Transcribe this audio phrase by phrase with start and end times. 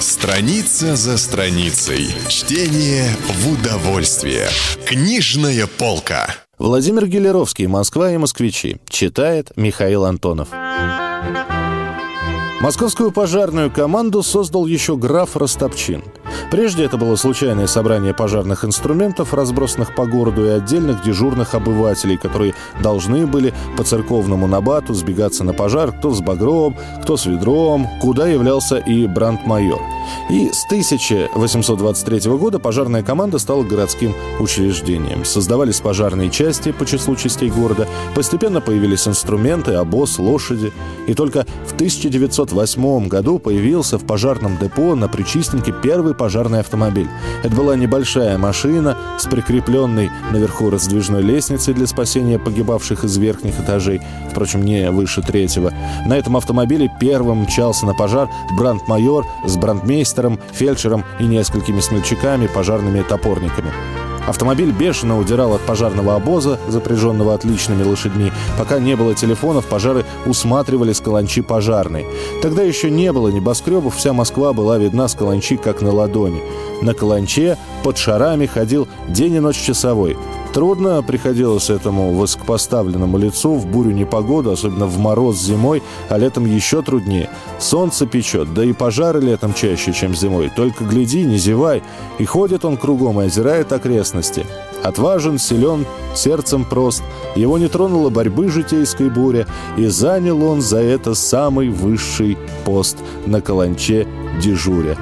[0.00, 2.08] Страница за страницей.
[2.28, 4.48] Чтение в удовольствие.
[4.84, 6.34] Книжная полка.
[6.58, 8.78] Владимир Гелеровский, Москва и москвичи.
[8.88, 10.48] Читает Михаил Антонов.
[12.60, 16.02] Московскую пожарную команду создал еще граф Ростопчин.
[16.50, 22.54] Прежде это было случайное собрание пожарных инструментов, разбросанных по городу, и отдельных дежурных обывателей, которые
[22.82, 28.26] должны были по церковному набату сбегаться на пожар кто с багром, кто с ведром, куда
[28.28, 29.80] являлся и брандмайор.
[30.30, 35.24] И с 1823 года пожарная команда стала городским учреждением.
[35.24, 40.72] Создавались пожарные части по числу частей города, постепенно появились инструменты, обоз, лошади.
[41.06, 47.08] И только в 1908 году появился в пожарном депо на Причистенке первый пожарный автомобиль.
[47.42, 54.00] Это была небольшая машина с прикрепленной наверху раздвижной лестницей для спасения погибавших из верхних этажей,
[54.30, 55.72] впрочем, не выше третьего.
[56.06, 63.02] На этом автомобиле первым мчался на пожар брандмайор с брандмейстером, фельдшером и несколькими смельчаками, пожарными
[63.02, 63.72] топорниками.
[64.28, 68.30] Автомобиль бешено удирал от пожарного обоза, запряженного отличными лошадьми.
[68.58, 72.06] Пока не было телефонов, пожары усматривали с каланчи пожарной.
[72.42, 76.42] Тогда еще не было небоскребов, вся Москва была видна с каланчи как на ладони.
[76.82, 80.18] На каланче под шарами ходил день и ночь часовой.
[80.52, 86.82] Трудно приходилось этому высокопоставленному лицу в бурю непогоду, особенно в мороз зимой, а летом еще
[86.82, 87.28] труднее.
[87.58, 90.50] Солнце печет, да и пожары летом чаще, чем зимой.
[90.54, 91.82] Только гляди, не зевай.
[92.18, 94.46] И ходит он кругом и озирает окрестности.
[94.82, 97.02] Отважен, силен, сердцем прост.
[97.36, 99.46] Его не тронула борьбы житейской буря,
[99.76, 102.96] и занял он за это самый высший пост
[103.26, 104.08] на каланче
[104.42, 104.96] дежуря.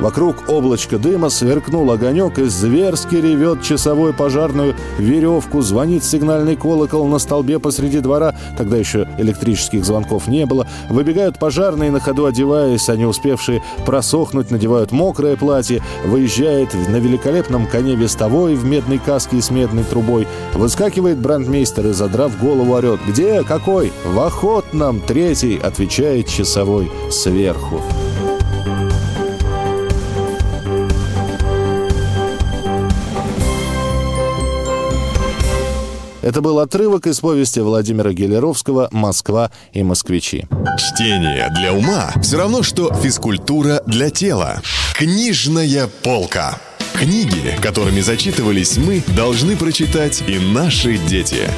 [0.00, 7.18] Вокруг облачка дыма сверкнул огонек, и зверски ревет часовой пожарную веревку, звонит сигнальный колокол на
[7.18, 10.68] столбе посреди двора, тогда еще электрических звонков не было.
[10.88, 17.96] Выбегают пожарные, на ходу одеваясь, они успевшие просохнуть, надевают мокрое платье, выезжает на великолепном коне
[17.96, 20.28] вестовой в медной каске и с медной трубой.
[20.54, 23.42] Выскакивает брандмейстер и, задрав голову, орет «Где?
[23.42, 27.82] Какой?» «В охотном!» Третий отвечает часовой сверху.
[36.28, 40.44] Это был отрывок из повести Владимира Гелеровского «Москва и москвичи».
[40.76, 44.60] Чтение для ума все равно, что физкультура для тела.
[44.92, 46.58] Книжная полка.
[46.92, 51.48] Книги, которыми зачитывались мы, должны прочитать и наши дети.